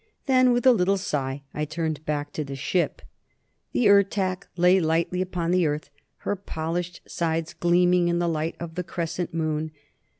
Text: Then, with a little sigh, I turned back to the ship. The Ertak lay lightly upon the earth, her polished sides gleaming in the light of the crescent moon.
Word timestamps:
Then, 0.25 0.51
with 0.51 0.65
a 0.65 0.71
little 0.71 0.97
sigh, 0.97 1.43
I 1.53 1.63
turned 1.63 2.03
back 2.07 2.33
to 2.33 2.43
the 2.43 2.55
ship. 2.55 3.03
The 3.71 3.85
Ertak 3.87 4.47
lay 4.57 4.79
lightly 4.79 5.21
upon 5.21 5.51
the 5.51 5.67
earth, 5.67 5.91
her 6.25 6.35
polished 6.35 7.01
sides 7.07 7.53
gleaming 7.53 8.07
in 8.07 8.17
the 8.17 8.27
light 8.27 8.55
of 8.59 8.73
the 8.73 8.83
crescent 8.83 9.31
moon. 9.31 9.69